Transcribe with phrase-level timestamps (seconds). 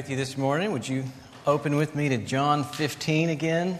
[0.00, 0.72] with you this morning.
[0.72, 1.04] Would you
[1.46, 3.78] open with me to John 15 again?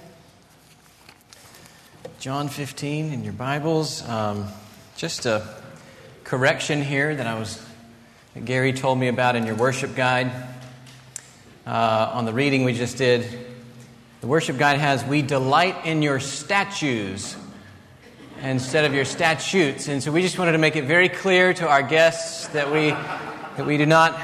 [2.19, 4.07] John 15 in your Bibles.
[4.07, 4.47] Um,
[4.99, 5.49] just a
[6.23, 7.65] correction here that I was
[8.35, 10.31] that Gary told me about in your worship guide.
[11.67, 13.27] Uh, on the reading we just did,
[14.21, 17.35] the worship guide has "We delight in your statues"
[18.43, 21.67] instead of your statutes, and so we just wanted to make it very clear to
[21.67, 24.21] our guests that we that we do not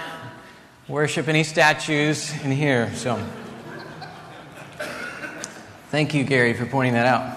[0.88, 2.94] worship any statues in here.
[2.94, 3.20] So,
[5.90, 7.36] thank you, Gary, for pointing that out.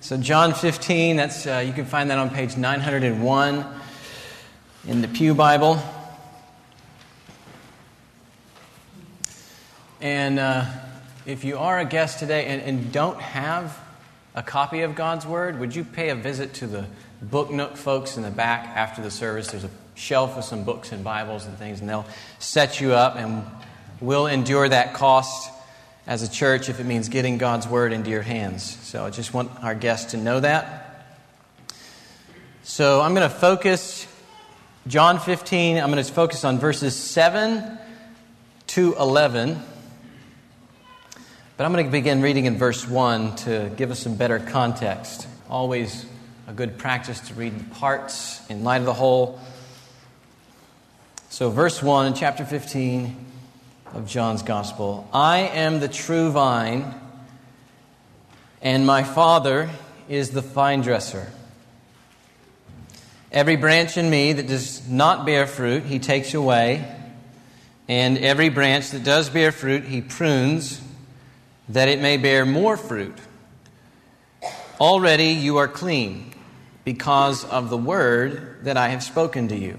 [0.00, 3.64] So, John 15, that's, uh, you can find that on page 901
[4.88, 5.80] in the Pew Bible.
[10.00, 10.64] And uh,
[11.24, 13.78] if you are a guest today and, and don't have
[14.34, 16.86] a copy of God's Word, would you pay a visit to the
[17.22, 19.52] Book Nook folks in the back after the service?
[19.52, 22.06] There's a shelf with some books and Bibles and things, and they'll
[22.38, 23.44] set you up, and
[24.00, 25.52] we'll endure that cost
[26.06, 28.64] as a church if it means getting God's Word into your hands.
[28.82, 31.06] So I just want our guests to know that.
[32.62, 34.06] So I'm going to focus,
[34.86, 37.78] John 15, I'm going to focus on verses 7
[38.68, 39.60] to 11.
[41.56, 45.28] But I'm going to begin reading in verse 1 to give us some better context.
[45.50, 46.06] Always
[46.48, 49.38] a good practice to read the parts in light of the whole.
[51.32, 53.16] So, verse 1 in chapter 15
[53.94, 56.92] of John's Gospel I am the true vine,
[58.60, 59.70] and my Father
[60.08, 61.28] is the vine dresser.
[63.30, 66.84] Every branch in me that does not bear fruit, he takes away,
[67.86, 70.80] and every branch that does bear fruit, he prunes,
[71.68, 73.16] that it may bear more fruit.
[74.80, 76.34] Already you are clean
[76.84, 79.78] because of the word that I have spoken to you.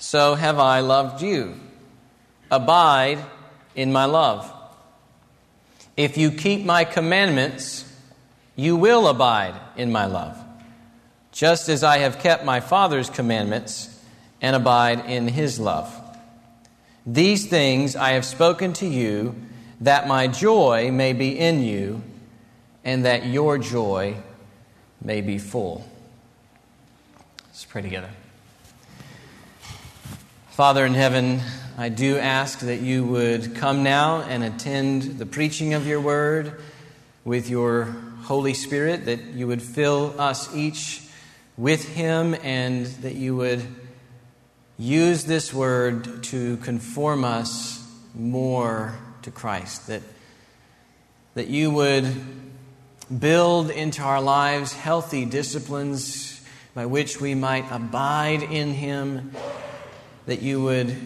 [0.00, 1.54] so have I loved you.
[2.50, 3.18] Abide
[3.76, 4.50] in my love.
[5.96, 7.84] If you keep my commandments,
[8.56, 10.36] you will abide in my love,
[11.32, 14.02] just as I have kept my Father's commandments
[14.40, 15.94] and abide in his love.
[17.04, 19.34] These things I have spoken to you,
[19.82, 22.02] that my joy may be in you,
[22.84, 24.16] and that your joy
[25.02, 25.86] may be full.
[27.48, 28.10] Let's pray together.
[30.60, 31.40] Father in heaven,
[31.78, 36.60] I do ask that you would come now and attend the preaching of your word
[37.24, 37.84] with your
[38.24, 41.00] Holy Spirit, that you would fill us each
[41.56, 43.62] with him, and that you would
[44.76, 47.82] use this word to conform us
[48.14, 50.02] more to Christ, that,
[51.36, 52.06] that you would
[53.18, 56.38] build into our lives healthy disciplines
[56.74, 59.32] by which we might abide in him
[60.30, 60.96] that you would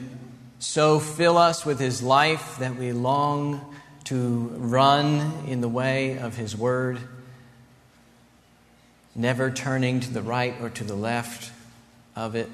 [0.58, 3.74] so fill us with His life that we long
[4.04, 6.98] to run in the way of His Word,
[9.14, 11.50] never turning to the right or to the left
[12.14, 12.50] of it.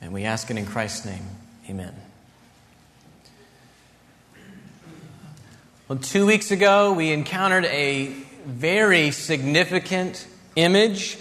[0.00, 1.24] And we ask it in Christ's name.
[1.70, 1.94] Amen.
[5.86, 8.08] Well, two weeks ago, we encountered a
[8.44, 10.26] very significant
[10.56, 11.16] image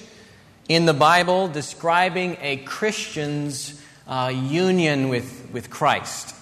[0.76, 3.78] in the Bible describing a Christian's
[4.08, 6.34] uh, union with, with Christ.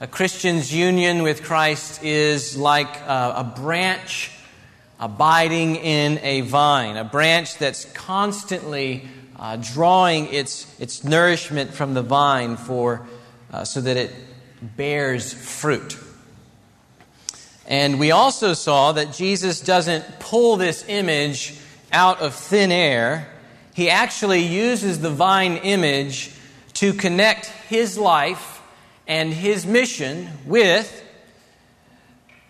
[0.00, 4.32] A Christian's union with Christ is like uh, a branch
[4.98, 9.06] abiding in a vine, a branch that's constantly
[9.36, 13.06] uh, drawing its, its nourishment from the vine for,
[13.52, 14.12] uh, so that it
[14.60, 15.96] bears fruit.
[17.68, 21.56] And we also saw that Jesus doesn't pull this image
[21.92, 23.30] out of thin air
[23.74, 26.30] he actually uses the vine image
[26.74, 28.62] to connect his life
[29.06, 31.02] and his mission with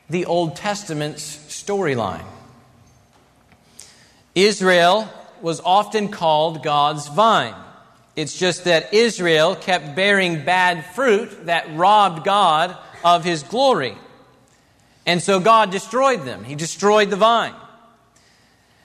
[0.09, 2.25] the Old Testament's storyline.
[4.35, 5.09] Israel
[5.41, 7.55] was often called God's vine.
[8.17, 13.97] It's just that Israel kept bearing bad fruit that robbed God of his glory.
[15.07, 16.45] And so God destroyed them.
[16.45, 17.55] He destroyed the vine.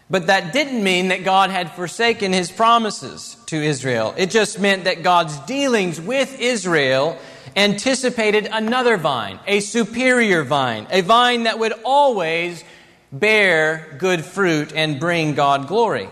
[0.10, 4.16] But that didn't mean that God had forsaken his promises to Israel.
[4.18, 7.18] It just meant that God's dealings with Israel
[7.56, 12.64] anticipated another vine, a superior vine, a vine that would always
[13.12, 16.10] bear good fruit and bring God glory.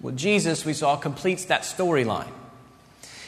[0.00, 2.30] Well, Jesus, we saw, completes that storyline.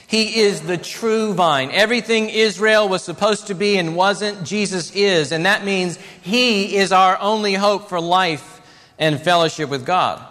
[0.07, 1.71] He is the true vine.
[1.71, 5.33] Everything Israel was supposed to be and wasn't, Jesus is.
[5.33, 8.54] And that means He is our only hope for life
[8.99, 10.25] and fellowship with God.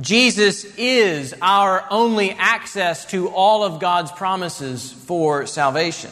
[0.00, 6.10] Jesus is our only access to all of God's promises for salvation.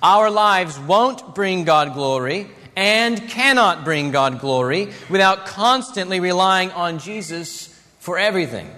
[0.00, 7.00] Our lives won't bring God glory and cannot bring God glory without constantly relying on
[7.00, 7.66] Jesus
[7.98, 8.70] for everything.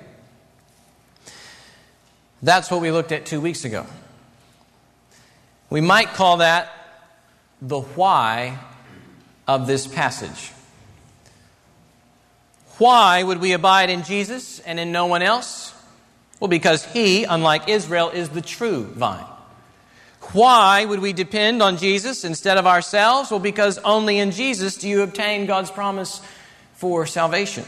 [2.42, 3.86] That's what we looked at two weeks ago.
[5.68, 6.70] We might call that
[7.60, 8.58] the why
[9.46, 10.53] of this passage.
[12.78, 15.72] Why would we abide in Jesus and in no one else?
[16.40, 19.24] Well, because he, unlike Israel, is the true vine.
[20.32, 23.30] Why would we depend on Jesus instead of ourselves?
[23.30, 26.20] Well, because only in Jesus do you obtain God's promise
[26.74, 27.64] for salvation.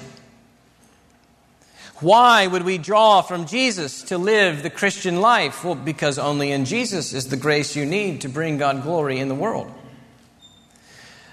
[2.01, 5.65] Why would we draw from Jesus to live the Christian life?
[5.65, 9.29] Well, because only in Jesus is the grace you need to bring God glory in
[9.29, 9.73] the world.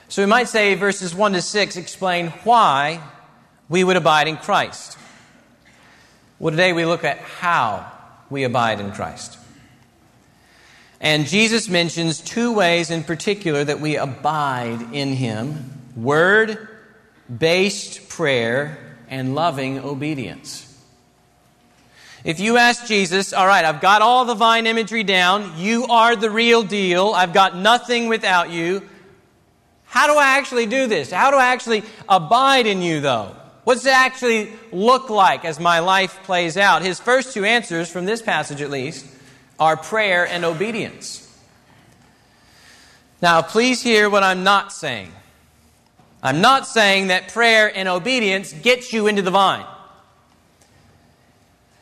[0.07, 3.01] So we might say verses 1 to 6 explain why
[3.69, 4.97] we would abide in Christ.
[6.39, 7.91] Well, today we look at how
[8.29, 9.37] we abide in Christ.
[10.99, 16.67] And Jesus mentions two ways in particular that we abide in Him word
[17.37, 18.77] based prayer
[19.09, 20.69] and loving obedience.
[22.23, 26.15] If you ask Jesus, all right, I've got all the vine imagery down, you are
[26.15, 28.87] the real deal, I've got nothing without you.
[29.85, 31.11] How do I actually do this?
[31.11, 33.35] How do I actually abide in you, though?
[33.63, 36.81] What does it actually look like as my life plays out?
[36.81, 39.05] His first two answers, from this passage at least,
[39.59, 41.19] are prayer and obedience.
[43.21, 45.11] Now, please hear what I'm not saying.
[46.21, 49.65] I'm not saying that prayer and obedience gets you into the vine.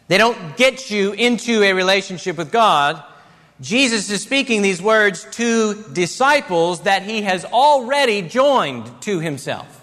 [0.08, 3.02] They don't get you into a relationship with God.
[3.60, 9.81] Jesus is speaking these words to disciples that he has already joined to himself.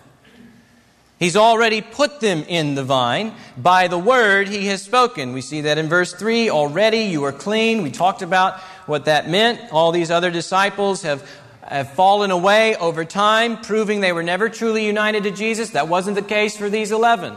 [1.18, 5.32] He's already put them in the vine by the word he has spoken.
[5.32, 7.82] We see that in verse 3 already you are clean.
[7.82, 9.72] We talked about what that meant.
[9.72, 11.28] All these other disciples have,
[11.62, 15.70] have fallen away over time, proving they were never truly united to Jesus.
[15.70, 17.36] That wasn't the case for these 11.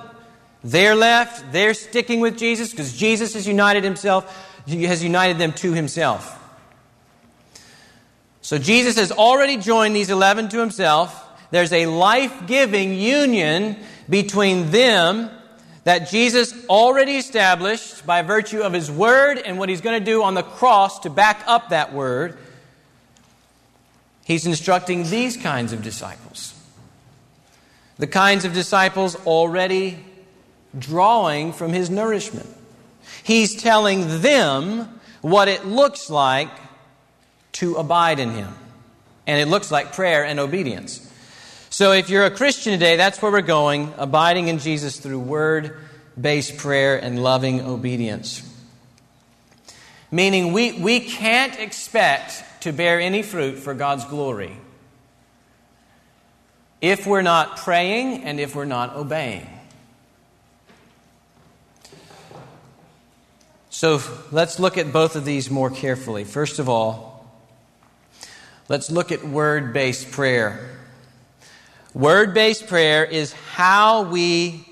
[0.64, 5.54] They're left, they're sticking with Jesus because Jesus has united himself, he has united them
[5.54, 6.38] to himself.
[8.42, 11.30] So Jesus has already joined these 11 to himself.
[11.52, 13.78] There's a life giving union
[14.10, 15.30] between them
[15.84, 20.24] that Jesus already established by virtue of his word and what he's going to do
[20.24, 22.38] on the cross to back up that word.
[24.24, 26.54] He's instructing these kinds of disciples.
[27.98, 30.00] The kinds of disciples already
[30.78, 32.48] drawing from his nourishment.
[33.24, 36.50] He's telling them what it looks like
[37.54, 38.54] to abide in him.
[39.28, 41.11] And it looks like prayer and obedience.
[41.72, 45.78] So if you're a Christian today, that's where we're going, abiding in Jesus through word
[46.20, 48.46] based prayer and loving obedience.
[50.12, 54.58] Meaning, we, we can't expect to bear any fruit for God's glory
[56.82, 59.48] if we're not praying and if we're not obeying.
[63.70, 66.26] So let's look at both of these more carefully.
[66.26, 67.32] First of all,
[68.68, 70.80] let's look at word based prayer.
[71.94, 74.66] Word based prayer is how we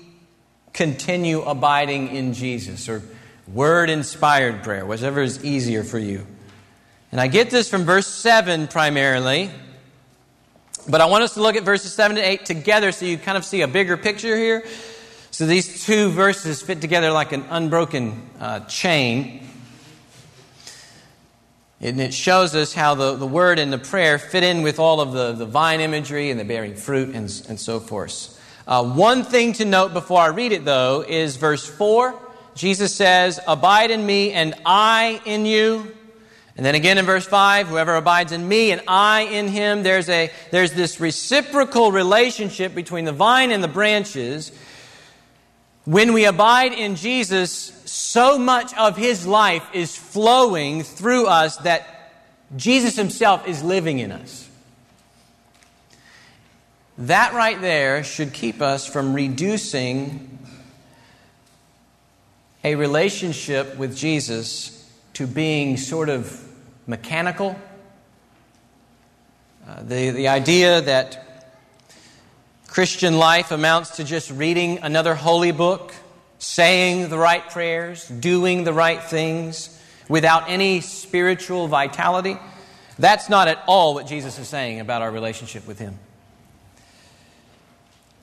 [0.72, 3.02] continue abiding in Jesus, or
[3.46, 6.26] word inspired prayer, whatever is easier for you.
[7.12, 9.50] And I get this from verse 7 primarily,
[10.88, 13.36] but I want us to look at verses 7 to 8 together so you kind
[13.36, 14.64] of see a bigger picture here.
[15.30, 19.46] So these two verses fit together like an unbroken uh, chain.
[21.80, 25.00] And it shows us how the, the word and the prayer fit in with all
[25.00, 28.38] of the, the vine imagery and the bearing fruit and, and so forth.
[28.66, 32.20] Uh, one thing to note before I read it, though, is verse 4
[32.54, 35.96] Jesus says, Abide in me and I in you.
[36.56, 40.08] And then again in verse 5, whoever abides in me and I in him, there's,
[40.10, 44.52] a, there's this reciprocal relationship between the vine and the branches.
[45.90, 47.50] When we abide in Jesus,
[47.84, 52.12] so much of his life is flowing through us that
[52.54, 54.48] Jesus himself is living in us.
[56.96, 60.38] That right there should keep us from reducing
[62.62, 66.40] a relationship with Jesus to being sort of
[66.86, 67.58] mechanical.
[69.68, 71.29] Uh, the, the idea that
[72.70, 75.92] Christian life amounts to just reading another holy book,
[76.38, 79.76] saying the right prayers, doing the right things
[80.08, 82.38] without any spiritual vitality.
[82.96, 85.98] That's not at all what Jesus is saying about our relationship with Him.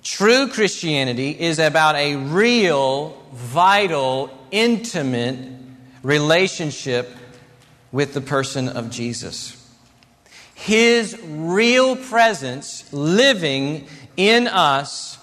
[0.02, 5.40] True Christianity is about a real, vital, intimate
[6.04, 7.12] relationship
[7.92, 9.56] with the person of Jesus.
[10.56, 15.18] His real presence living in us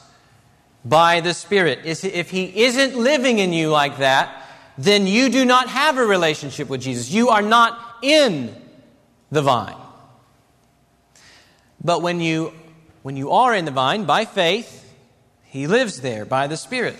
[0.84, 1.80] by the Spirit.
[1.84, 4.42] If He isn't living in you like that,
[4.78, 7.10] then you do not have a relationship with Jesus.
[7.10, 8.54] You are not in
[9.30, 9.76] the vine.
[11.82, 12.52] But when you
[13.02, 14.90] when you are in the vine by faith,
[15.44, 16.96] He lives there by the Spirit.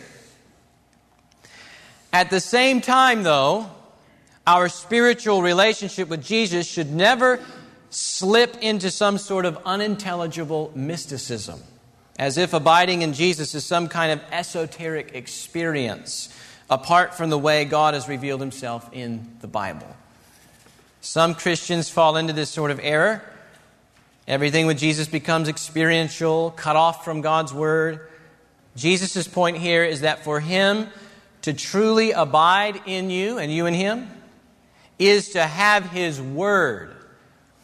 [2.13, 3.71] At the same time, though,
[4.47, 7.41] our spiritual relationship with Jesus should never
[7.91, 11.61] slip into some sort of unintelligible mysticism,
[12.19, 16.29] as if abiding in Jesus is some kind of esoteric experience
[16.71, 19.97] apart from the way God has revealed himself in the Bible.
[21.01, 23.23] Some Christians fall into this sort of error
[24.27, 28.09] Everything with Jesus becomes experiential, cut off from God's Word.
[28.75, 30.89] Jesus' point here is that for Him
[31.43, 34.11] to truly abide in you and you in Him
[34.99, 36.97] is to have His Word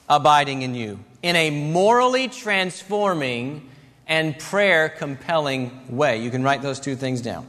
[0.07, 3.69] abiding in you in a morally transforming
[4.11, 6.21] and prayer compelling way.
[6.21, 7.47] You can write those two things down.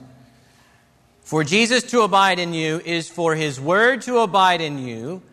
[1.23, 5.23] For Jesus to abide in you is for His Word to abide in you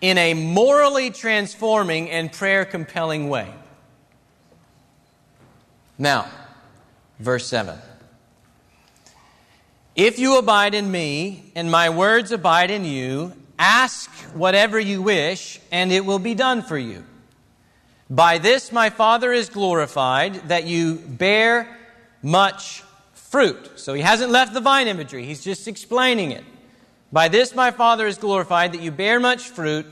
[0.00, 3.52] in a morally transforming and prayer compelling way.
[5.98, 6.26] Now,
[7.18, 7.78] verse 7.
[9.94, 15.60] If you abide in me and my words abide in you, ask whatever you wish
[15.70, 17.04] and it will be done for you.
[18.10, 21.78] By this my Father is glorified, that you bear
[22.22, 23.78] much fruit.
[23.78, 26.44] So he hasn't left the vine imagery, he's just explaining it.
[27.12, 29.86] By this my Father is glorified, that you bear much fruit,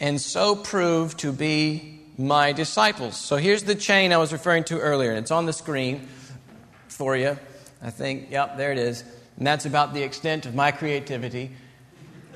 [0.00, 3.16] and so prove to be my disciples.
[3.16, 6.08] So here's the chain I was referring to earlier, and it's on the screen
[6.88, 7.38] for you.
[7.80, 9.04] I think, yep, there it is.
[9.36, 11.52] And that's about the extent of my creativity.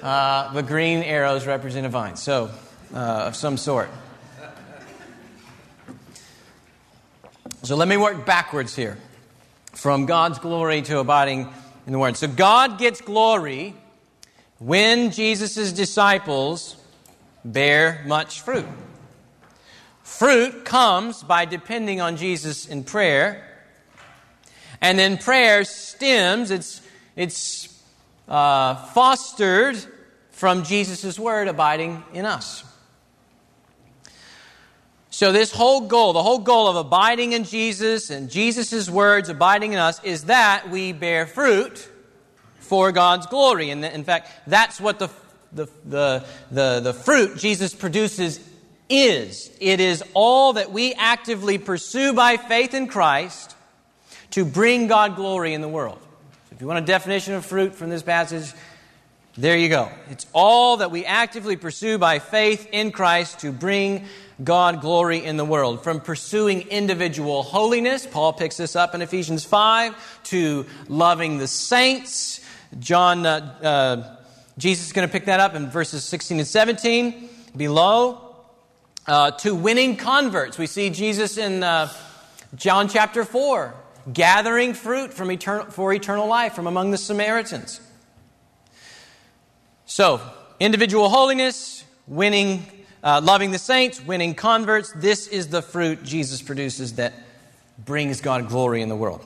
[0.01, 2.51] Uh, the green arrows represent a vine, so
[2.95, 3.89] uh, of some sort.
[7.65, 8.97] So let me work backwards here
[9.73, 11.49] from God's glory to abiding
[11.87, 12.17] in the Word.
[12.17, 13.75] So God gets glory
[14.61, 16.77] when Jesus' disciples
[17.45, 18.65] bear much fruit.
[20.05, 23.45] Fruit comes by depending on Jesus in prayer,
[24.81, 26.81] and then prayer stems, it's,
[27.17, 27.83] it's
[28.29, 29.77] uh, fostered
[30.31, 32.63] from Jesus' word abiding in us.
[35.19, 39.73] So, this whole goal, the whole goal of abiding in Jesus and Jesus' words abiding
[39.73, 41.91] in us, is that we bear fruit
[42.61, 43.71] for God's glory.
[43.71, 45.09] And in fact, that's what the,
[45.51, 48.39] the, the, the, the fruit Jesus produces
[48.89, 49.51] is.
[49.61, 53.57] It is all that we actively pursue by faith in Christ
[54.31, 55.99] to bring God glory in the world.
[56.01, 58.53] So if you want a definition of fruit from this passage,
[59.39, 59.89] there you go.
[60.11, 64.07] It's all that we actively pursue by faith in Christ to bring
[64.43, 65.85] God glory in the world.
[65.85, 72.41] From pursuing individual holiness, Paul picks this up in Ephesians 5, to loving the saints.
[72.81, 74.17] John, uh, uh,
[74.59, 78.25] Jesus is going to pick that up in verses 16 and 17 below.
[79.07, 80.59] Uh, to winning converts.
[80.59, 81.91] We see Jesus in uh,
[82.57, 83.75] John chapter 4
[84.13, 87.81] gathering fruit from eternal, for eternal life from among the Samaritans.
[89.91, 90.21] So,
[90.61, 92.63] individual holiness, winning
[93.03, 94.93] uh, loving the saints, winning converts.
[94.95, 97.15] This is the fruit Jesus produces that
[97.83, 99.25] brings God glory in the world.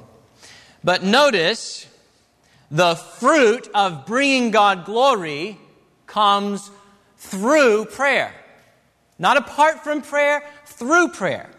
[0.85, 1.89] But notice
[2.71, 5.59] the fruit of bringing God glory
[6.07, 6.71] comes
[7.17, 8.33] through prayer.
[9.19, 11.51] Not apart from prayer, through prayer.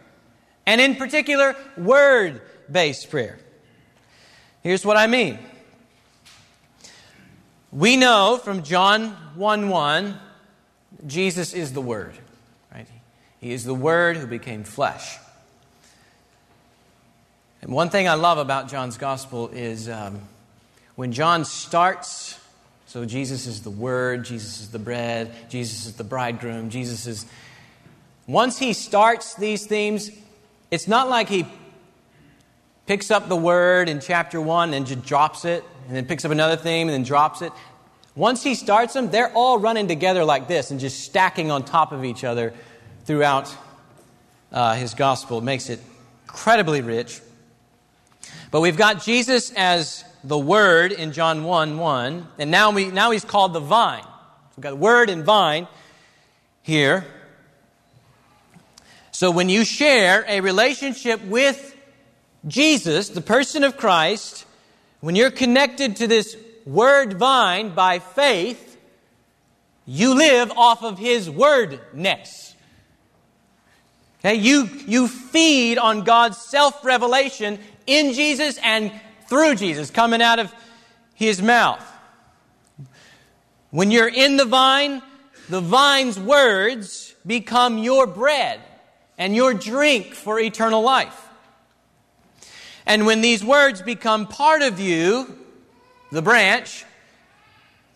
[0.66, 2.42] And in particular, word
[2.72, 3.38] based prayer.
[4.62, 5.40] Here's what I mean
[7.74, 10.20] We know from John 1 1,
[11.08, 12.14] Jesus is the Word.
[12.72, 12.86] Right?
[13.42, 15.18] He is the Word who became flesh.
[17.64, 20.20] And one thing I love about John's Gospel is um,
[20.94, 22.40] when John starts,
[22.86, 27.26] so Jesus is the Word, Jesus is the bread, Jesus is the bridegroom, Jesus is.
[28.28, 30.12] Once he starts these themes,
[30.70, 31.48] it's not like he
[32.86, 36.32] picks up the word in chapter 1 and just drops it, and then picks up
[36.32, 37.52] another theme and then drops it.
[38.16, 41.92] Once he starts them, they're all running together like this and just stacking on top
[41.92, 42.54] of each other
[43.06, 43.56] throughout
[44.52, 45.40] uh, his gospel.
[45.40, 45.80] It makes it
[46.26, 47.22] incredibly rich.
[48.52, 53.12] But we've got Jesus as the Word in John 1 1, and now, we, now
[53.12, 54.06] he's called the vine.
[54.56, 55.68] We've got Word and vine
[56.62, 57.06] here.
[59.12, 61.76] So when you share a relationship with
[62.48, 64.46] Jesus, the person of Christ,
[65.04, 68.78] when you're connected to this Word vine by faith,
[69.86, 72.56] you live off of His wordness.
[74.20, 74.36] Okay?
[74.36, 78.94] You, you feed on God's self revelation in Jesus and
[79.28, 80.56] through Jesus, coming out of
[81.16, 81.86] his mouth.
[83.72, 85.02] When you're in the vine,
[85.50, 88.62] the vine's words become your bread
[89.18, 91.23] and your drink for eternal life.
[92.86, 95.38] And when these words become part of you,
[96.12, 96.86] the branch,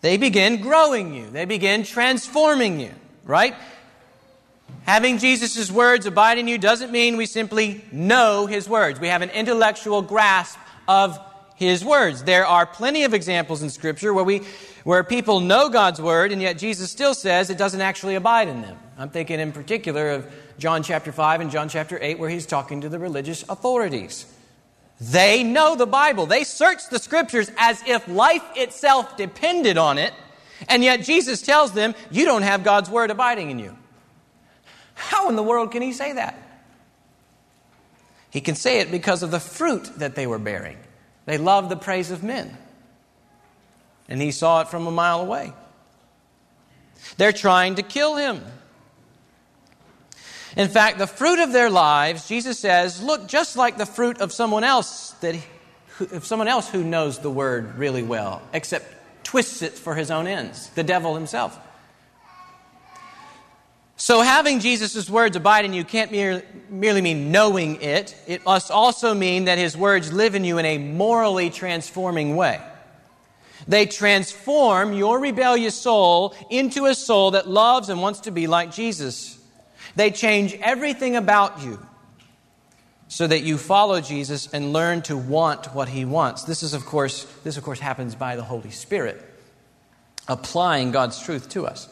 [0.00, 1.28] they begin growing you.
[1.30, 2.92] They begin transforming you,
[3.24, 3.54] right?
[4.84, 8.98] Having Jesus' words abide in you doesn't mean we simply know his words.
[9.00, 11.18] We have an intellectual grasp of
[11.56, 12.22] his words.
[12.22, 14.42] There are plenty of examples in Scripture where, we,
[14.84, 18.62] where people know God's word, and yet Jesus still says it doesn't actually abide in
[18.62, 18.78] them.
[18.96, 22.80] I'm thinking in particular of John chapter 5 and John chapter 8, where he's talking
[22.82, 24.26] to the religious authorities.
[25.00, 26.26] They know the Bible.
[26.26, 30.12] They search the Scriptures as if life itself depended on it,
[30.68, 33.76] and yet Jesus tells them, You don't have God's word abiding in you.
[34.94, 36.36] How in the world can he say that?
[38.30, 40.76] He can say it because of the fruit that they were bearing.
[41.24, 42.56] They loved the praise of men.
[44.08, 45.52] And he saw it from a mile away.
[47.16, 48.42] They're trying to kill him.
[50.58, 54.32] In fact, the fruit of their lives, Jesus says, look just like the fruit of
[54.32, 55.36] someone else that
[56.12, 58.92] of someone else who knows the word really well, except
[59.24, 61.58] twists it for his own ends, the devil himself.
[63.96, 68.16] So, having Jesus' words abide in you can't merely mean knowing it.
[68.26, 72.60] It must also mean that his words live in you in a morally transforming way.
[73.66, 78.72] They transform your rebellious soul into a soul that loves and wants to be like
[78.72, 79.37] Jesus.
[79.98, 81.84] They change everything about you
[83.08, 86.44] so that you follow Jesus and learn to want what he wants.
[86.44, 89.20] This is of course this of course happens by the Holy Spirit
[90.28, 91.88] applying God's truth to us.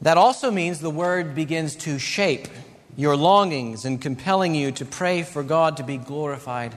[0.00, 2.48] That also means the word begins to shape
[2.96, 6.74] your longings and compelling you to pray for God to be glorified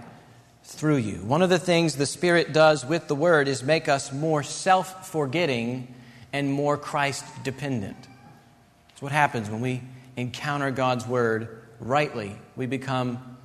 [0.64, 1.16] through you.
[1.16, 5.10] One of the things the Spirit does with the word is make us more self
[5.10, 5.92] forgetting
[6.32, 7.98] and more Christ dependent.
[9.04, 9.82] What happens when we
[10.16, 12.38] encounter God's word rightly.
[12.56, 13.38] We become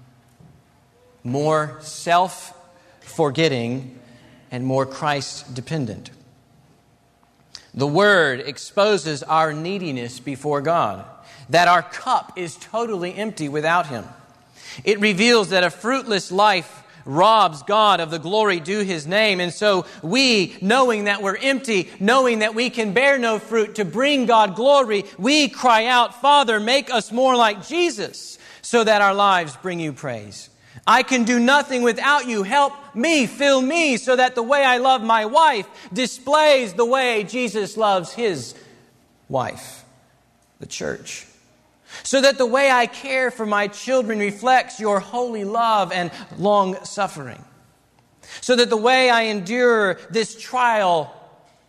[1.24, 2.56] more self
[3.00, 3.98] forgetting
[4.52, 6.12] and more Christ dependent.
[7.74, 11.04] The Word exposes our neediness before God,
[11.48, 14.04] that our cup is totally empty without Him.
[14.84, 19.40] It reveals that a fruitless life robs God of the glory due His name.
[19.40, 23.84] And so we, knowing that we're empty, knowing that we can bear no fruit to
[23.84, 29.14] bring God glory, we cry out, Father, make us more like Jesus so that our
[29.14, 30.50] lives bring you praise.
[30.86, 32.42] I can do nothing without you.
[32.42, 37.24] Help me, fill me, so that the way I love my wife displays the way
[37.24, 38.54] Jesus loves his
[39.28, 39.84] wife,
[40.60, 41.27] the church.
[42.08, 46.82] So that the way I care for my children reflects your holy love and long
[46.82, 47.44] suffering.
[48.40, 51.14] So that the way I endure this trial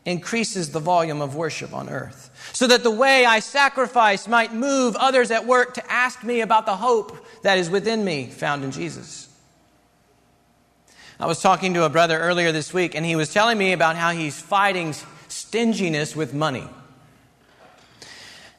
[0.06, 2.32] increases the volume of worship on earth.
[2.54, 6.66] So that the way I sacrifice might move others at work to ask me about
[6.66, 9.28] the hope that is within me, found in Jesus.
[11.20, 13.98] I was talking to a brother earlier this week, and he was telling me about
[13.98, 14.96] how he's fighting
[15.28, 16.64] stinginess with money.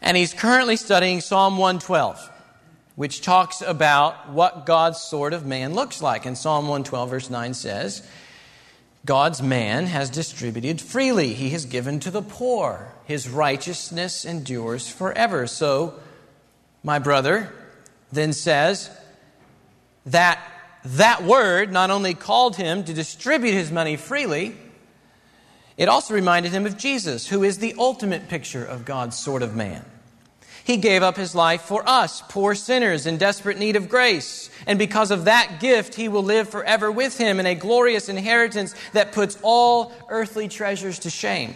[0.03, 2.31] And he's currently studying Psalm 112,
[2.97, 6.27] which talks about what God's sort of man looks like.
[6.27, 8.03] And Psalm 112, verse 9 says,
[9.05, 11.33] God's man has distributed freely.
[11.35, 12.93] He has given to the poor.
[13.07, 15.47] His righteousness endures forever.
[15.47, 15.95] So,
[16.83, 17.53] my brother,
[18.13, 18.91] then says
[20.07, 20.39] that
[20.85, 24.57] that word not only called him to distribute his money freely,
[25.81, 29.57] It also reminded him of Jesus, who is the ultimate picture of God's sort of
[29.57, 29.83] man.
[30.65, 34.51] He gave up his life for us, poor sinners in desperate need of grace.
[34.67, 38.75] And because of that gift, he will live forever with him in a glorious inheritance
[38.93, 41.55] that puts all earthly treasures to shame.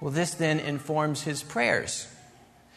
[0.00, 2.08] Well, this then informs his prayers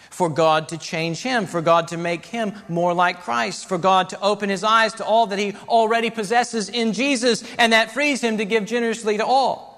[0.10, 4.10] for God to change him, for God to make him more like Christ, for God
[4.10, 8.22] to open his eyes to all that he already possesses in Jesus, and that frees
[8.22, 9.77] him to give generously to all.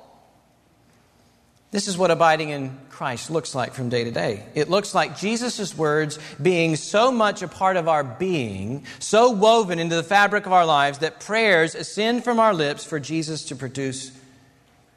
[1.71, 4.43] This is what abiding in Christ looks like from day to day.
[4.55, 9.77] It looks like Jesus' words being so much a part of our being, so woven
[9.77, 13.55] into the fabric of our lives, that prayers ascend from our lips for Jesus to
[13.55, 14.11] produce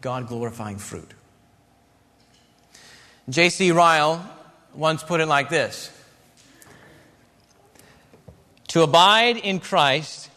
[0.01, 1.13] God glorifying fruit.
[3.29, 3.71] J.C.
[3.71, 4.27] Ryle
[4.75, 5.91] once put it like this
[8.69, 10.31] To abide in Christ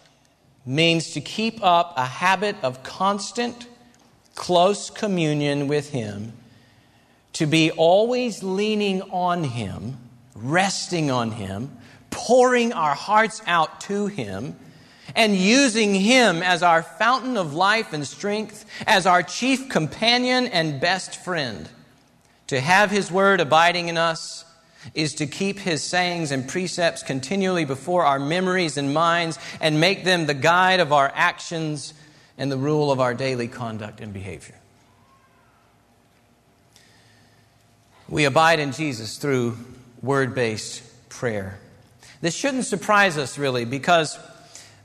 [0.66, 3.68] means to keep up a habit of constant,
[4.36, 6.34] close communion with Him,
[7.34, 9.98] to be always leaning on Him,
[10.36, 11.76] resting on Him,
[12.10, 14.56] pouring our hearts out to Him,
[15.16, 20.80] and using Him as our fountain of life and strength, as our chief companion and
[20.80, 21.70] best friend.
[22.48, 24.46] To have His Word abiding in us
[24.94, 30.04] is to keep His sayings and precepts continually before our memories and minds and make
[30.04, 31.94] them the guide of our actions
[32.38, 34.56] and the rule of our daily conduct and behavior.
[38.08, 39.58] We abide in Jesus through
[40.02, 41.58] word based prayer.
[42.22, 44.18] This shouldn't surprise us, really, because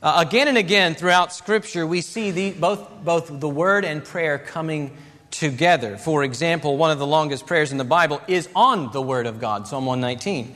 [0.02, 4.38] uh, again and again throughout Scripture, we see the, both, both the word and prayer
[4.38, 4.96] coming
[5.30, 5.96] together.
[5.96, 9.40] For example, one of the longest prayers in the Bible is on the Word of
[9.40, 10.54] God, Psalm 119.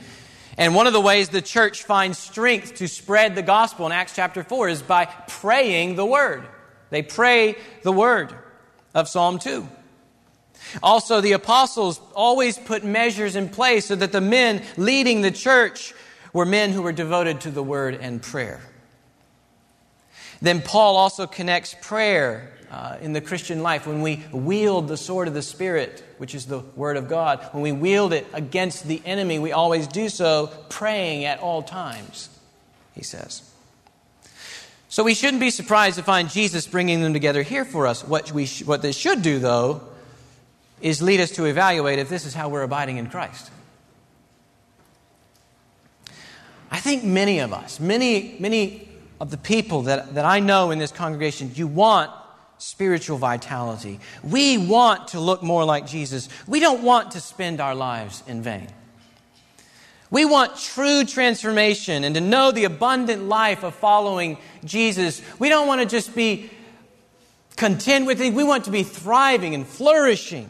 [0.57, 4.15] And one of the ways the church finds strength to spread the gospel in Acts
[4.15, 6.45] chapter 4 is by praying the Word.
[6.89, 8.33] They pray the word
[8.93, 9.67] of Psalm 2.
[10.81, 15.93] Also, the apostles always put measures in place so that the men leading the church
[16.33, 18.61] were men who were devoted to the word and prayer.
[20.41, 25.27] Then Paul also connects prayer uh, in the Christian life when we wield the sword
[25.27, 27.39] of the Spirit, which is the Word of God.
[27.51, 32.29] When we wield it against the enemy, we always do so praying at all times,
[32.93, 33.49] he says.
[34.87, 38.03] So we shouldn't be surprised to find Jesus bringing them together here for us.
[38.03, 39.81] What, we sh- what this should do, though,
[40.81, 43.51] is lead us to evaluate if this is how we're abiding in Christ.
[46.69, 48.87] I think many of us, many, many
[49.19, 52.11] of the people that, that I know in this congregation, you want
[52.57, 53.99] spiritual vitality.
[54.23, 56.29] We want to look more like Jesus.
[56.47, 58.67] We don't want to spend our lives in vain.
[60.15, 65.21] We want true transformation and to know the abundant life of following Jesus.
[65.39, 66.49] We don't want to just be
[67.57, 68.33] content with things.
[68.33, 70.49] We want to be thriving and flourishing.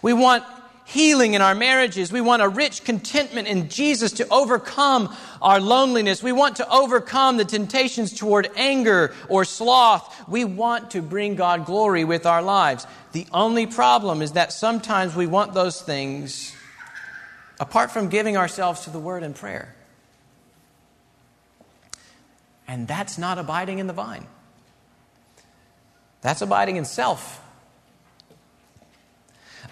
[0.00, 0.42] We want
[0.86, 2.10] healing in our marriages.
[2.10, 6.22] We want a rich contentment in Jesus to overcome our loneliness.
[6.22, 10.26] We want to overcome the temptations toward anger or sloth.
[10.26, 12.86] We want to bring God glory with our lives.
[13.12, 16.53] The only problem is that sometimes we want those things
[17.60, 19.74] apart from giving ourselves to the Word and prayer.
[22.66, 24.26] And that's not abiding in the vine,
[26.20, 27.40] that's abiding in self.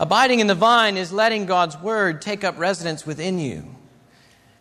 [0.01, 3.65] Abiding in the vine is letting God's Word take up residence within you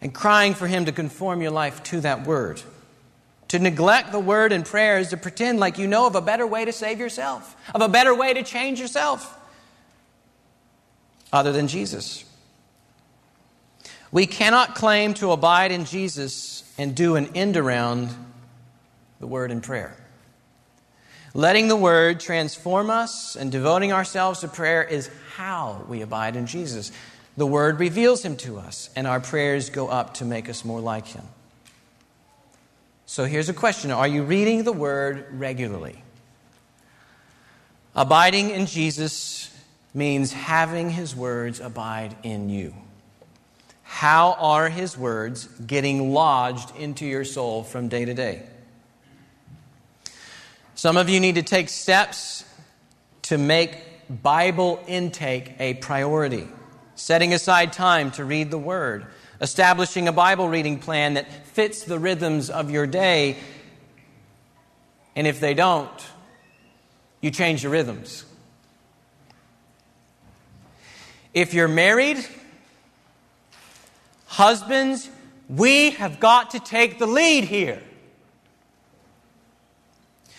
[0.02, 2.62] and crying for Him to conform your life to that Word.
[3.48, 6.46] To neglect the Word and prayer is to pretend like you know of a better
[6.46, 9.38] way to save yourself, of a better way to change yourself,
[11.32, 12.26] other than Jesus.
[14.12, 18.10] We cannot claim to abide in Jesus and do an end around
[19.20, 19.96] the word and prayer.
[21.34, 26.46] Letting the word transform us and devoting ourselves to prayer is how we abide in
[26.46, 26.92] Jesus.
[27.38, 30.82] The word reveals him to us, and our prayers go up to make us more
[30.82, 31.24] like him.
[33.06, 36.04] So here's a question Are you reading the word regularly?
[37.96, 39.54] Abiding in Jesus
[39.94, 42.74] means having his words abide in you.
[43.92, 48.42] How are his words getting lodged into your soul from day to day?
[50.76, 52.46] Some of you need to take steps
[53.24, 53.78] to make
[54.10, 56.48] Bible intake a priority.
[56.96, 59.06] Setting aside time to read the Word,
[59.42, 63.36] establishing a Bible reading plan that fits the rhythms of your day.
[65.18, 65.92] And if they don't,
[67.20, 68.24] you change your rhythms.
[71.34, 72.26] If you're married,
[74.32, 75.10] Husbands,
[75.50, 77.82] we have got to take the lead here.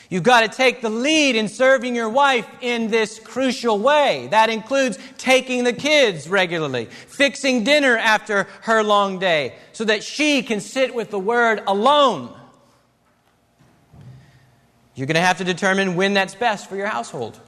[0.09, 4.29] You've got to take the lead in serving your wife in this crucial way.
[4.31, 10.43] That includes taking the kids regularly, fixing dinner after her long day, so that she
[10.43, 12.35] can sit with the Word alone.
[14.95, 17.39] You're going to have to determine when that's best for your household.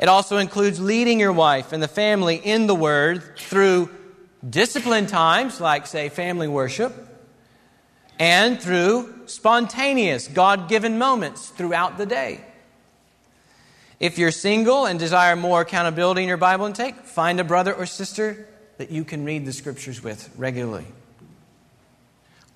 [0.00, 3.88] It also includes leading your wife and the family in the Word through
[4.48, 6.92] disciplined times, like, say, family worship,
[8.18, 12.40] and through spontaneous, God given moments throughout the day.
[13.98, 17.86] If you're single and desire more accountability in your Bible intake, find a brother or
[17.86, 20.86] sister that you can read the scriptures with regularly.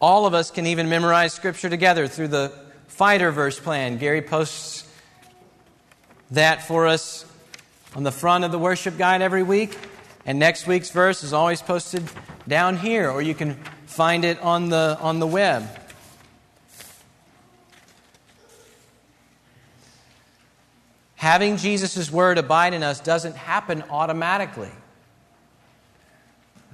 [0.00, 2.52] All of us can even memorize scripture together through the
[2.88, 3.98] fighter verse plan.
[3.98, 4.88] Gary posts
[6.32, 7.24] that for us
[7.94, 9.78] on the front of the worship guide every week.
[10.26, 12.02] And next week's verse is always posted
[12.48, 13.54] down here, or you can
[13.86, 15.64] find it on the, on the web.
[21.14, 24.70] Having Jesus' word abide in us doesn't happen automatically.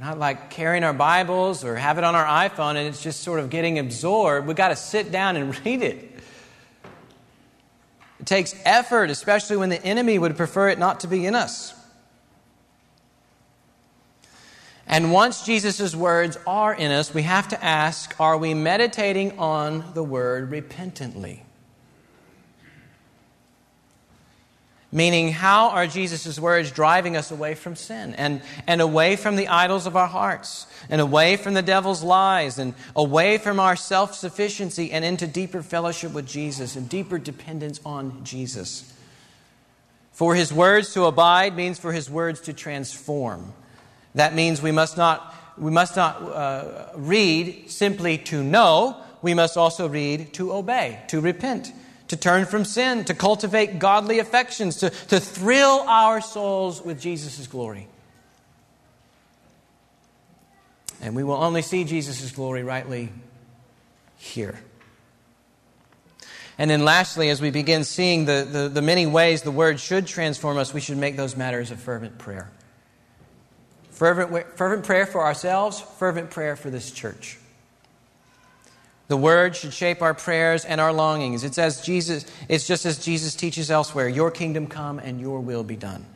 [0.01, 3.38] Not like carrying our Bibles or have it on our iPhone and it's just sort
[3.38, 4.47] of getting absorbed.
[4.47, 6.11] We've got to sit down and read it.
[8.19, 11.75] It takes effort, especially when the enemy would prefer it not to be in us.
[14.92, 19.94] And once Jesus' words are in us, we have to ask are we meditating on
[19.94, 21.44] the word repentantly?
[24.94, 29.48] Meaning, how are Jesus' words driving us away from sin and, and away from the
[29.48, 34.14] idols of our hearts and away from the devil's lies and away from our self
[34.14, 38.92] sufficiency and into deeper fellowship with Jesus and deeper dependence on Jesus?
[40.12, 43.55] For his words to abide means for his words to transform.
[44.14, 49.57] That means we must not, we must not uh, read simply to know, we must
[49.57, 51.72] also read to obey, to repent,
[52.09, 57.46] to turn from sin, to cultivate godly affections, to, to thrill our souls with Jesus'
[57.46, 57.88] glory.
[61.01, 63.11] And we will only see Jesus' glory rightly
[64.18, 64.61] here.
[66.59, 70.07] And then, lastly, as we begin seeing the, the, the, many ways the Word should
[70.07, 72.51] transform us, we should make those matters of fervent prayer.
[73.92, 77.38] Fervent, fervent prayer for ourselves, fervent prayer for this church.
[79.09, 81.44] The word should shape our prayers and our longings.
[81.44, 85.62] It's as Jesus, it's just as Jesus teaches elsewhere, your kingdom come and your will
[85.62, 86.07] be done.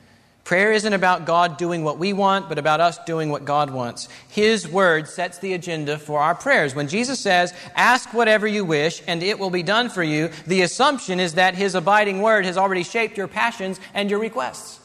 [0.44, 4.08] Prayer isn't about God doing what we want, but about us doing what God wants.
[4.28, 6.72] His word sets the agenda for our prayers.
[6.74, 10.62] When Jesus says, ask whatever you wish and it will be done for you, the
[10.62, 14.78] assumption is that his abiding word has already shaped your passions and your requests.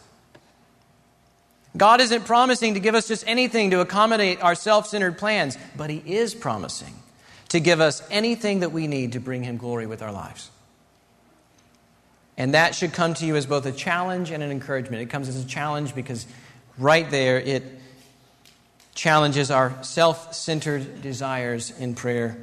[1.75, 5.89] God isn't promising to give us just anything to accommodate our self centered plans, but
[5.89, 6.93] He is promising
[7.49, 10.51] to give us anything that we need to bring Him glory with our lives.
[12.37, 15.01] And that should come to you as both a challenge and an encouragement.
[15.01, 16.25] It comes as a challenge because
[16.77, 17.63] right there it
[18.93, 22.37] challenges our self centered desires in prayer.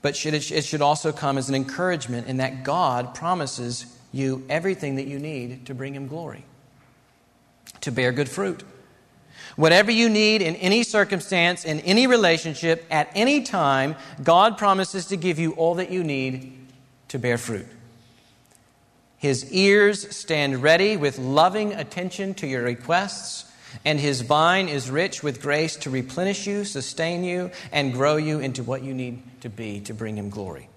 [0.00, 4.44] But should it, it should also come as an encouragement in that God promises you
[4.48, 6.44] everything that you need to bring Him glory
[7.84, 8.62] to bear good fruit.
[9.56, 15.16] Whatever you need in any circumstance, in any relationship, at any time, God promises to
[15.16, 16.58] give you all that you need
[17.08, 17.66] to bear fruit.
[19.16, 23.50] His ears stand ready with loving attention to your requests,
[23.84, 28.40] and His vine is rich with grace to replenish you, sustain you, and grow you
[28.40, 30.68] into what you need to be to bring Him glory.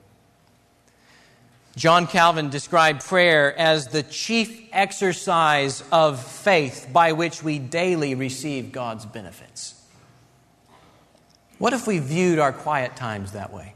[1.78, 8.72] John Calvin described prayer as the chief exercise of faith by which we daily receive
[8.72, 9.80] God's benefits.
[11.60, 13.76] What if we viewed our quiet times that way?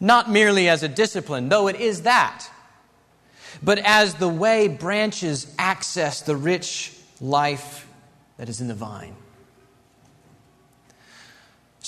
[0.00, 2.50] Not merely as a discipline, though it is that,
[3.62, 7.86] but as the way branches access the rich life
[8.36, 9.14] that is in the vine.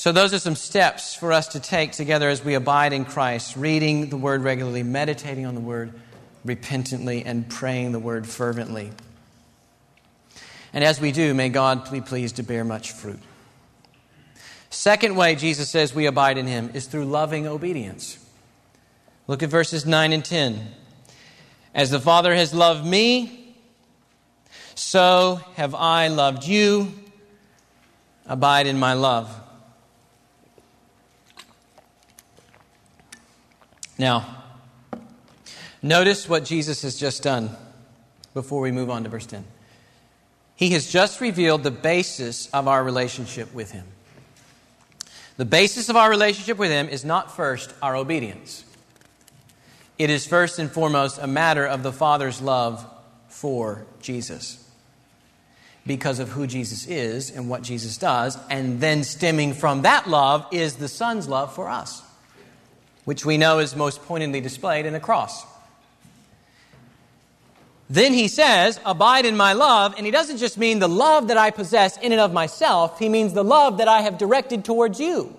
[0.03, 3.55] So, those are some steps for us to take together as we abide in Christ,
[3.55, 5.93] reading the Word regularly, meditating on the Word
[6.45, 8.91] repentantly, and praying the Word fervently.
[10.73, 13.21] And as we do, may God be pleased to bear much fruit.
[14.71, 18.19] Second way Jesus says we abide in Him is through loving obedience.
[19.29, 20.67] Look at verses 9 and 10.
[21.77, 23.55] As the Father has loved me,
[24.75, 26.93] so have I loved you.
[28.27, 29.33] Abide in my love.
[33.99, 34.45] Now,
[35.83, 37.51] notice what Jesus has just done
[38.35, 39.45] before we move on to verse 10.
[40.57, 43.85] He has just revealed the basis of our relationship with Him.
[45.37, 48.65] The basis of our relationship with Him is not first our obedience.
[49.99, 52.85] It is first and foremost a matter of the Father's love
[53.29, 54.59] for Jesus
[55.87, 58.39] because of who Jesus is and what Jesus does.
[58.51, 62.03] And then stemming from that love is the Son's love for us,
[63.05, 65.45] which we know is most pointedly displayed in the cross.
[67.91, 69.95] Then he says, Abide in my love.
[69.97, 73.09] And he doesn't just mean the love that I possess in and of myself, he
[73.09, 75.37] means the love that I have directed towards you.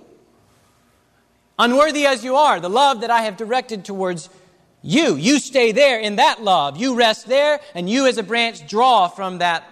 [1.58, 4.30] Unworthy as you are, the love that I have directed towards
[4.84, 5.16] you.
[5.16, 6.78] You stay there in that love.
[6.78, 9.64] You rest there, and you as a branch draw from that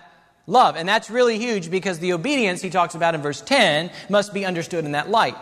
[0.48, 0.76] love.
[0.76, 4.46] And that's really huge because the obedience he talks about in verse 10 must be
[4.46, 5.36] understood in that light.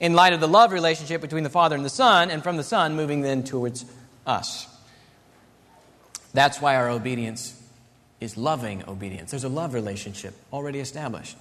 [0.00, 2.62] In light of the love relationship between the Father and the Son, and from the
[2.62, 3.84] Son moving then towards
[4.26, 4.66] us.
[6.32, 7.60] That's why our obedience
[8.20, 9.30] is loving obedience.
[9.30, 11.36] There's a love relationship already established.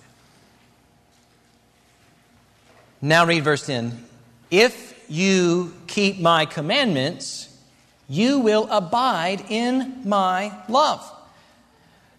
[3.01, 4.05] Now read verse 10.
[4.49, 7.55] If you keep my commandments,
[8.09, 11.03] you will abide in my love,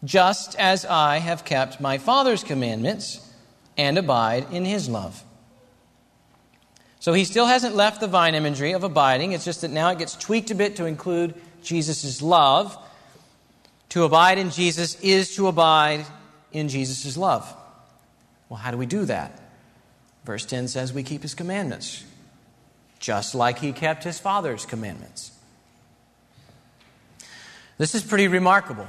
[0.05, 3.29] just as I have kept my Father's commandments
[3.77, 5.23] and abide in his love.
[7.01, 9.33] So he still hasn't left the vine imagery of abiding.
[9.33, 12.77] It's just that now it gets tweaked a bit to include Jesus' love.
[13.91, 16.05] To abide in Jesus is to abide
[16.53, 17.55] in Jesus' love.
[18.49, 19.41] Well, how do we do that?
[20.25, 22.05] Verse 10 says we keep his commandments,
[22.99, 25.33] just like he kept his Father's commandments.
[27.79, 28.87] This is pretty remarkable.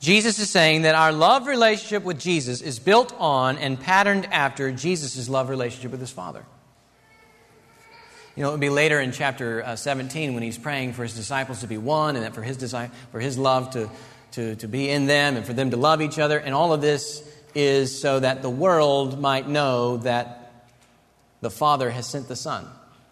[0.00, 4.72] Jesus is saying that our love relationship with Jesus is built on and patterned after
[4.72, 6.44] Jesus' love relationship with his Father.
[8.36, 11.14] You know, it would be later in chapter uh, 17 when he's praying for his
[11.14, 13.88] disciples to be one and that for his, desi- for his love to,
[14.32, 16.38] to, to be in them and for them to love each other.
[16.38, 17.22] And all of this
[17.54, 20.52] is so that the world might know that
[21.42, 22.66] the Father has sent the Son.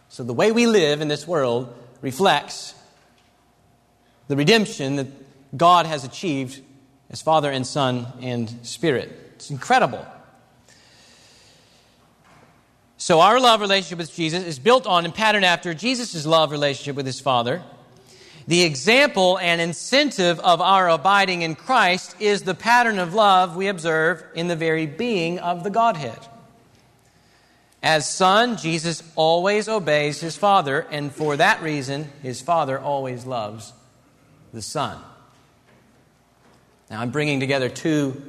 [0.08, 2.74] So the way we live in this world reflects
[4.26, 5.06] the redemption that
[5.56, 6.60] God has achieved
[7.10, 9.12] as Father and Son and Spirit.
[9.36, 10.04] It's incredible.
[13.02, 16.94] So, our love relationship with Jesus is built on and patterned after Jesus' love relationship
[16.94, 17.60] with his Father.
[18.46, 23.66] The example and incentive of our abiding in Christ is the pattern of love we
[23.66, 26.16] observe in the very being of the Godhead.
[27.82, 33.72] As Son, Jesus always obeys his Father, and for that reason, his Father always loves
[34.52, 34.96] the Son.
[36.88, 38.22] Now, I'm bringing together two,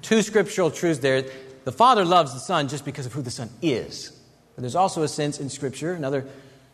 [0.00, 1.24] two scriptural truths there
[1.64, 4.18] the Father loves the Son just because of who the Son is.
[4.54, 6.26] But there's also a sense in Scripture, another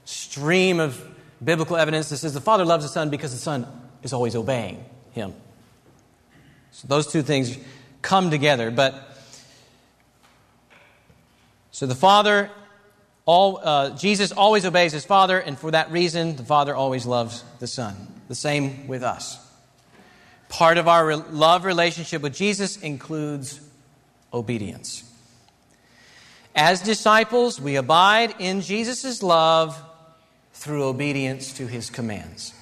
[0.04, 1.02] stream of
[1.42, 3.66] biblical evidence that says the Father loves the Son because the Son
[4.02, 5.34] is always obeying Him.
[6.72, 7.56] So those two things
[8.02, 8.70] come together.
[8.70, 9.16] But
[11.70, 12.50] so the Father,
[13.24, 17.44] all, uh, Jesus always obeys His Father, and for that reason, the Father always loves
[17.60, 17.94] the Son.
[18.28, 19.44] The same with us.
[20.48, 23.60] Part of our love relationship with Jesus includes
[24.32, 25.04] obedience.
[26.54, 29.80] As disciples, we abide in Jesus' love
[30.52, 32.52] through obedience to his commands.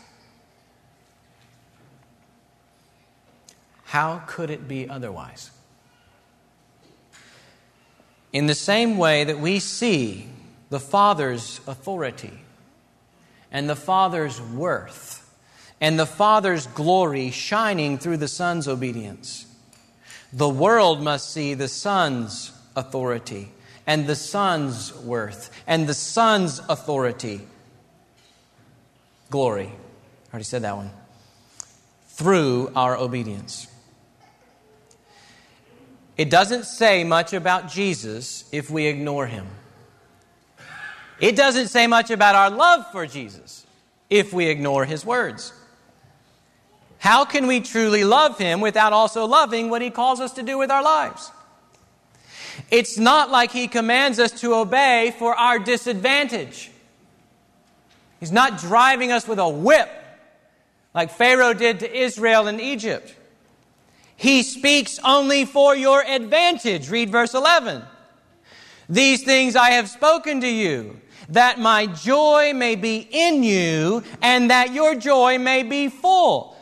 [3.84, 5.50] How could it be otherwise?
[8.32, 10.28] In the same way that we see
[10.68, 12.32] the Father's authority
[13.50, 15.22] and the Father's worth
[15.80, 19.46] and the Father's glory shining through the Son's obedience,
[20.36, 23.50] the world must see the Son's authority
[23.86, 27.40] and the Son's worth and the Son's authority.
[29.30, 29.68] Glory.
[29.68, 30.90] I already said that one.
[32.08, 33.66] Through our obedience.
[36.18, 39.46] It doesn't say much about Jesus if we ignore him.
[41.18, 43.66] It doesn't say much about our love for Jesus
[44.10, 45.54] if we ignore his words.
[46.98, 50.58] How can we truly love him without also loving what he calls us to do
[50.58, 51.30] with our lives?
[52.70, 56.70] It's not like he commands us to obey for our disadvantage.
[58.18, 59.90] He's not driving us with a whip
[60.94, 63.14] like Pharaoh did to Israel in Egypt.
[64.16, 66.88] He speaks only for your advantage.
[66.88, 67.82] Read verse 11.
[68.88, 74.50] These things I have spoken to you, that my joy may be in you, and
[74.50, 76.55] that your joy may be full.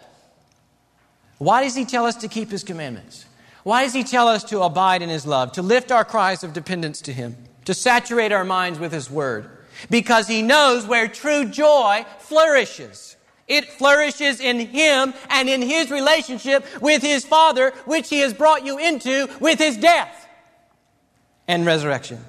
[1.45, 3.27] Why does he tell us to keep his commandments?
[3.65, 6.55] Why does he tell us to abide in his love, to lift our cries of
[6.55, 7.37] dependence to him,
[7.67, 9.51] to saturate our minds with his word?
[9.91, 13.17] Because he knows where true joy flourishes.
[13.47, 18.65] It flourishes in him and in his relationship with his Father, which he has brought
[18.65, 20.27] you into with his death
[21.47, 22.25] and resurrection.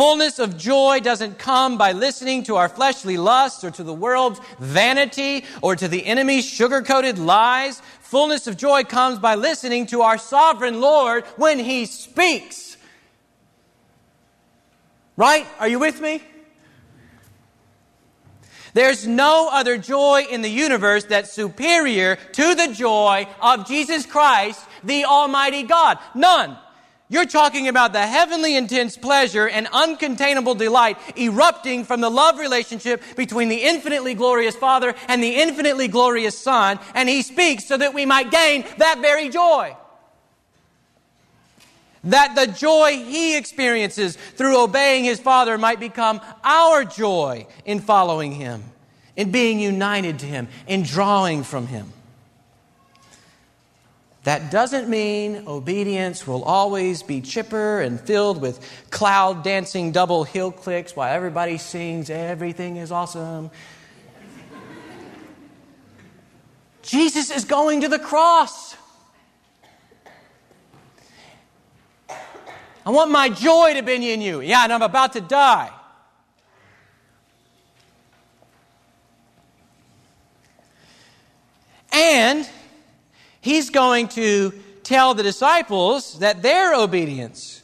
[0.00, 4.40] Fullness of joy doesn't come by listening to our fleshly lusts or to the world's
[4.58, 7.82] vanity or to the enemy's sugar coated lies.
[8.00, 12.78] Fullness of joy comes by listening to our sovereign Lord when He speaks.
[15.18, 15.46] Right?
[15.58, 16.22] Are you with me?
[18.72, 24.64] There's no other joy in the universe that's superior to the joy of Jesus Christ,
[24.82, 25.98] the Almighty God.
[26.14, 26.56] None.
[27.12, 33.02] You're talking about the heavenly intense pleasure and uncontainable delight erupting from the love relationship
[33.16, 37.94] between the infinitely glorious Father and the infinitely glorious Son, and He speaks so that
[37.94, 39.76] we might gain that very joy.
[42.04, 48.30] That the joy He experiences through obeying His Father might become our joy in following
[48.30, 48.62] Him,
[49.16, 51.92] in being united to Him, in drawing from Him.
[54.30, 60.52] That doesn't mean obedience will always be chipper and filled with cloud dancing double heel
[60.52, 63.50] clicks while everybody sings, everything is awesome.
[66.82, 68.76] Jesus is going to the cross.
[72.86, 74.42] I want my joy to be in you.
[74.42, 75.72] Yeah, and I'm about to die.
[81.92, 82.48] And
[83.40, 87.62] he's going to tell the disciples that their obedience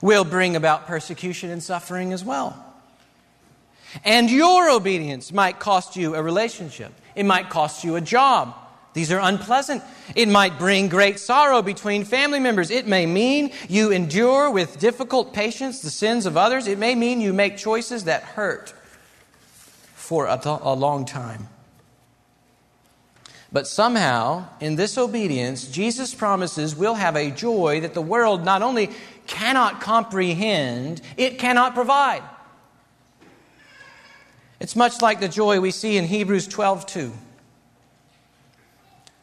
[0.00, 2.60] will bring about persecution and suffering as well.
[4.04, 8.54] And your obedience might cost you a relationship, it might cost you a job.
[8.94, 9.82] These are unpleasant.
[10.14, 12.70] It might bring great sorrow between family members.
[12.70, 16.68] It may mean you endure with difficult patience the sins of others.
[16.68, 18.72] It may mean you make choices that hurt
[19.96, 21.48] for a, th- a long time.
[23.54, 28.62] But somehow, in this obedience, Jesus promises we'll have a joy that the world not
[28.62, 28.90] only
[29.28, 32.24] cannot comprehend, it cannot provide.
[34.58, 37.12] It's much like the joy we see in Hebrews 12 2.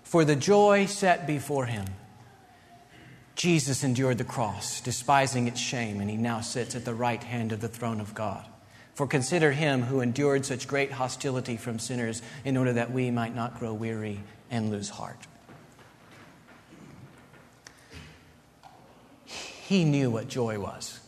[0.04, 1.88] For the joy set before him,
[3.36, 7.52] Jesus endured the cross, despising its shame, and he now sits at the right hand
[7.52, 8.46] of the throne of God.
[8.94, 13.36] For consider him who endured such great hostility from sinners in order that we might
[13.36, 14.20] not grow weary
[14.50, 15.28] and lose heart.
[19.26, 21.00] He knew what joy was.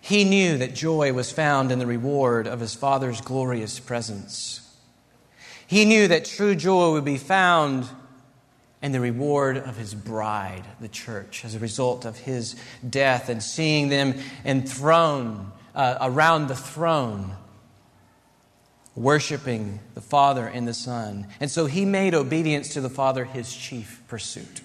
[0.00, 4.60] He knew that joy was found in the reward of his Father's glorious presence.
[5.66, 7.86] He knew that true joy would be found
[8.82, 12.56] in the reward of his bride, the church, as a result of his
[12.88, 14.14] death and seeing them
[14.44, 17.36] enthroned uh, around the throne,
[18.94, 21.26] worshiping the Father and the Son.
[21.40, 24.60] And so he made obedience to the Father his chief pursuit.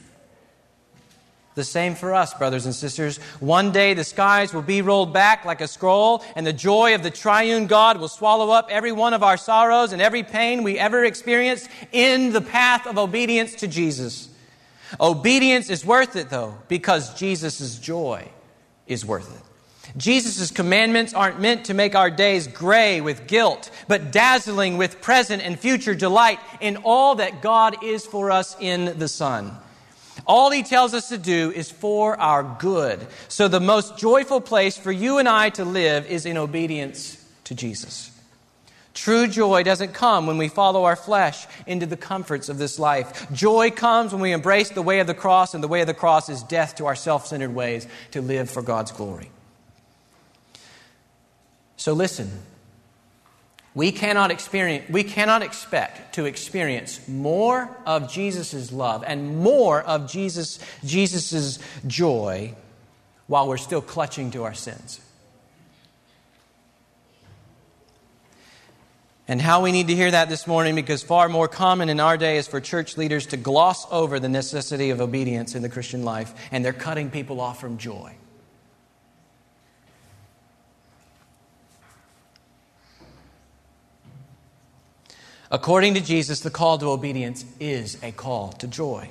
[1.56, 3.18] The same for us, brothers and sisters.
[3.40, 7.02] One day the skies will be rolled back like a scroll, and the joy of
[7.02, 10.78] the triune God will swallow up every one of our sorrows and every pain we
[10.78, 14.30] ever experienced in the path of obedience to Jesus.
[15.00, 18.30] Obedience is worth it, though, because Jesus' joy
[18.86, 19.47] is worth it.
[19.98, 25.42] Jesus' commandments aren't meant to make our days gray with guilt, but dazzling with present
[25.42, 29.58] and future delight in all that God is for us in the Son.
[30.28, 33.06] All he tells us to do is for our good.
[33.28, 37.56] So the most joyful place for you and I to live is in obedience to
[37.56, 38.12] Jesus.
[38.94, 43.32] True joy doesn't come when we follow our flesh into the comforts of this life.
[43.32, 45.94] Joy comes when we embrace the way of the cross, and the way of the
[45.94, 49.30] cross is death to our self centered ways to live for God's glory.
[51.78, 52.30] So listen.
[53.74, 60.10] We cannot experience we cannot expect to experience more of Jesus' love and more of
[60.12, 62.56] Jesus Jesus's joy
[63.28, 65.00] while we're still clutching to our sins.
[69.28, 72.18] And how we need to hear that this morning because far more common in our
[72.18, 76.04] day is for church leaders to gloss over the necessity of obedience in the Christian
[76.04, 78.16] life, and they're cutting people off from joy.
[85.50, 89.10] According to Jesus, the call to obedience is a call to joy.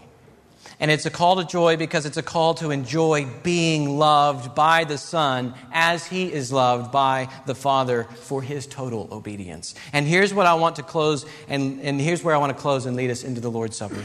[0.78, 4.84] And it's a call to joy because it's a call to enjoy being loved by
[4.84, 9.74] the Son as He is loved by the Father for His total obedience.
[9.94, 12.84] And here's what I want to close, and, and here's where I want to close
[12.84, 14.02] and lead us into the Lord's Supper.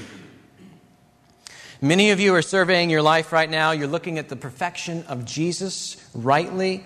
[1.82, 3.72] Many of you are surveying your life right now.
[3.72, 6.86] You're looking at the perfection of Jesus rightly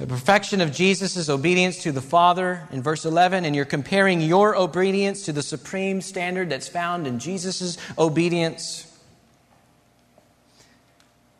[0.00, 4.56] the perfection of Jesus' obedience to the Father in verse 11, and you're comparing your
[4.56, 8.86] obedience to the supreme standard that's found in Jesus' obedience.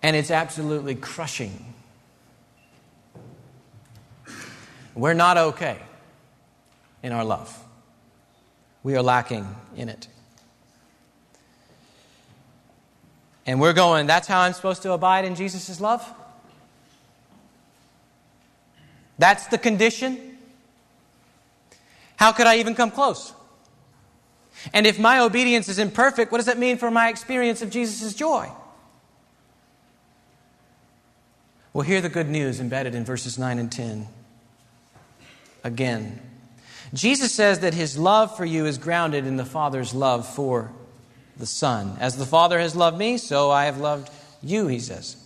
[0.02, 1.72] And it's absolutely crushing.
[4.94, 5.78] We're not okay
[7.02, 7.58] in our love,
[8.82, 10.06] we are lacking in it.
[13.46, 16.06] And we're going, that's how I'm supposed to abide in Jesus' love?
[19.20, 20.38] That's the condition?
[22.16, 23.34] How could I even come close?
[24.72, 28.14] And if my obedience is imperfect, what does that mean for my experience of Jesus'
[28.14, 28.50] joy?
[31.74, 34.08] Well, hear the good news embedded in verses 9 and 10.
[35.64, 36.18] Again,
[36.94, 40.72] Jesus says that his love for you is grounded in the Father's love for
[41.36, 41.98] the Son.
[42.00, 44.10] As the Father has loved me, so I have loved
[44.42, 45.22] you, he says.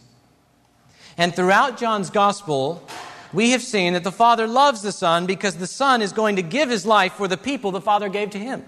[1.17, 2.89] And throughout John's Gospel,
[3.35, 6.43] we have seen that the Father loves the Son because the Son is going to
[6.43, 8.65] give his life for the people the Father gave to him.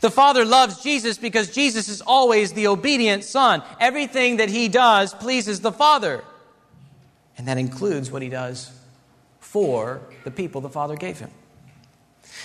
[0.00, 3.62] The Father loves Jesus because Jesus is always the obedient Son.
[3.80, 6.22] Everything that he does pleases the Father.
[7.36, 8.70] And that includes what he does
[9.40, 11.30] for the people the Father gave him.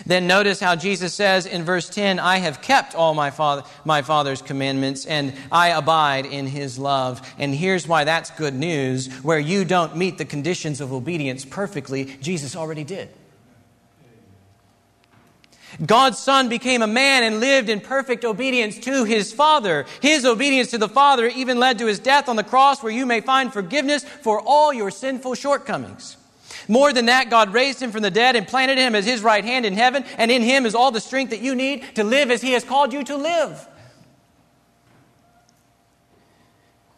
[0.06, 4.02] Then notice how Jesus says in verse 10, I have kept all my, father, my
[4.02, 7.22] Father's commandments and I abide in his love.
[7.38, 9.08] And here's why that's good news.
[9.24, 13.10] Where you don't meet the conditions of obedience perfectly, Jesus already did.
[15.84, 19.86] God's Son became a man and lived in perfect obedience to his Father.
[20.02, 23.06] His obedience to the Father even led to his death on the cross, where you
[23.06, 26.18] may find forgiveness for all your sinful shortcomings.
[26.68, 29.43] More than that, God raised him from the dead and planted him as his right
[29.43, 32.32] hand in heaven, and in him is all the strength that you need to live
[32.32, 33.68] as he has called you to live.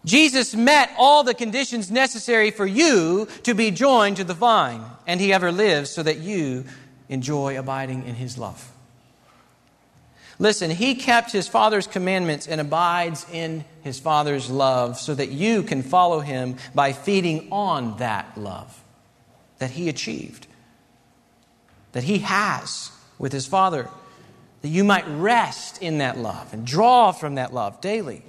[0.06, 5.20] Jesus met all the conditions necessary for you to be joined to the vine, and
[5.20, 6.66] he ever lives so that you
[7.10, 8.72] enjoy abiding in his love.
[10.38, 15.64] Listen, he kept his Father's commandments and abides in his Father's love so that you
[15.64, 18.82] can follow him by feeding on that love
[19.60, 20.48] that he achieved,
[21.94, 23.90] that he has with his Father,
[24.62, 28.24] that you might rest in that love and draw from that love daily.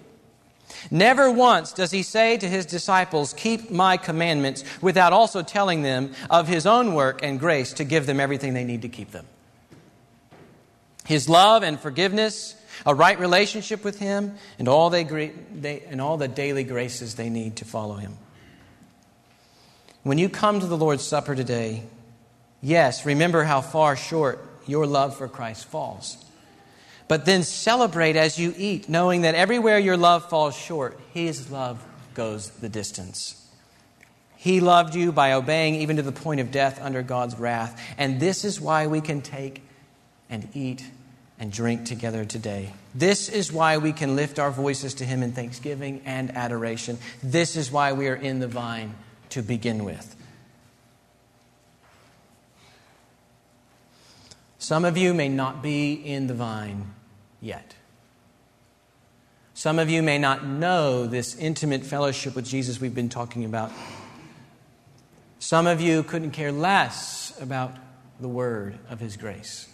[0.90, 6.12] Never once does he say to his disciples, Keep my commandments, without also telling them
[6.28, 9.26] of his own work and grace to give them everything they need to keep them.
[11.04, 16.16] His love and forgiveness, a right relationship with him, and all, they, they, and all
[16.16, 18.16] the daily graces they need to follow him.
[20.06, 21.82] When you come to the Lord's Supper today,
[22.62, 26.16] yes, remember how far short your love for Christ falls.
[27.08, 31.84] But then celebrate as you eat, knowing that everywhere your love falls short, His love
[32.14, 33.50] goes the distance.
[34.36, 37.76] He loved you by obeying even to the point of death under God's wrath.
[37.98, 39.60] And this is why we can take
[40.30, 40.84] and eat
[41.40, 42.72] and drink together today.
[42.94, 46.96] This is why we can lift our voices to Him in thanksgiving and adoration.
[47.24, 48.94] This is why we are in the vine
[49.30, 50.14] to begin with.
[54.58, 56.92] Some of you may not be in the vine
[57.40, 57.74] yet.
[59.54, 63.70] Some of you may not know this intimate fellowship with Jesus we've been talking about.
[65.38, 67.74] Some of you couldn't care less about
[68.20, 69.68] the word of His grace.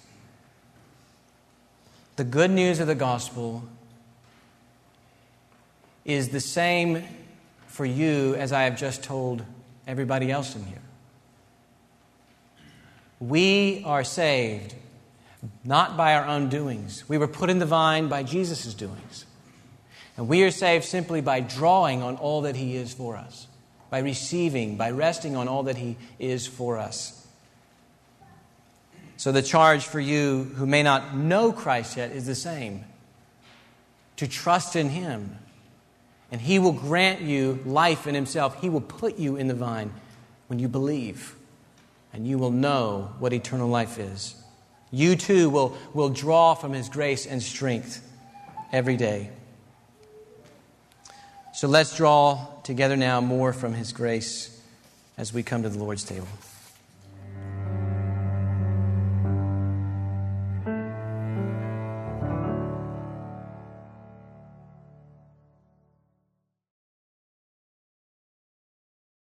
[2.17, 3.65] The good news of the gospel
[6.05, 7.03] is the same
[7.73, 9.43] for you as I have just told
[9.87, 10.83] everybody else in here.
[13.19, 14.75] We are saved
[15.65, 17.09] not by our own doings.
[17.09, 19.25] We were put in the vine by Jesus' doings.
[20.19, 23.47] And we are saved simply by drawing on all that He is for us,
[23.89, 27.27] by receiving, by resting on all that He is for us.
[29.17, 32.85] So, the charge for you who may not know Christ yet is the same
[34.17, 35.39] to trust in Him.
[36.33, 38.61] And He will grant you life in Himself.
[38.61, 39.93] He will put you in the vine
[40.49, 41.37] when you believe,
[42.13, 44.35] and you will know what eternal life is.
[44.91, 48.07] You too will, will draw from His grace and strength
[48.73, 49.31] every day.
[51.55, 54.59] So let's draw together now more from His grace
[55.19, 56.29] as we come to the Lord's table.